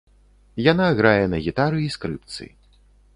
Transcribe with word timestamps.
Яна 0.71 0.87
грае 0.99 1.25
на 1.33 1.41
гітары 1.47 1.79
і 1.83 1.91
скрыпцы. 1.97 2.49